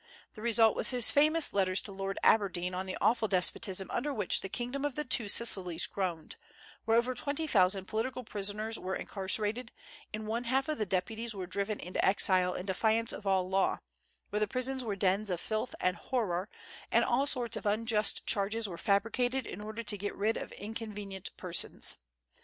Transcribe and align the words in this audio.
The 0.33 0.41
result 0.41 0.75
was 0.75 0.89
his 0.89 1.11
famous 1.11 1.53
letters 1.53 1.79
to 1.83 1.91
Lord 1.91 2.17
Aberdeen 2.23 2.73
on 2.73 2.87
the 2.87 2.97
awful 2.99 3.27
despotism 3.27 3.87
under 3.91 4.11
which 4.11 4.41
the 4.41 4.49
kingdom 4.49 4.83
of 4.83 4.95
the 4.95 5.03
Two 5.03 5.27
Sicilies 5.27 5.85
groaned, 5.85 6.37
where 6.85 6.97
over 6.97 7.13
twenty 7.13 7.45
thousand 7.45 7.85
political 7.85 8.23
prisoners 8.23 8.79
were 8.79 8.95
incarcerated, 8.95 9.71
and 10.11 10.25
one 10.25 10.45
half 10.45 10.67
of 10.67 10.79
the 10.79 10.87
Deputies 10.87 11.35
were 11.35 11.45
driven 11.45 11.79
into 11.79 12.03
exile 12.03 12.55
in 12.55 12.65
defiance 12.65 13.13
of 13.13 13.27
all 13.27 13.47
law; 13.47 13.77
where 14.31 14.39
the 14.39 14.47
prisons 14.47 14.83
were 14.83 14.95
dens 14.95 15.29
of 15.29 15.39
filth 15.39 15.75
and 15.79 15.97
horror, 15.97 16.49
and 16.91 17.05
all 17.05 17.27
sorts 17.27 17.55
of 17.55 17.67
unjust 17.67 18.25
charges 18.25 18.67
were 18.67 18.79
fabricated 18.79 19.45
in 19.45 19.61
order 19.61 19.83
to 19.83 19.97
get 19.99 20.15
rid 20.15 20.35
of 20.35 20.51
inconvenient 20.53 21.29
persons. 21.37 21.97